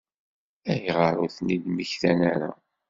[0.71, 2.51] Ayɣer ur ten-id-mmektan ara?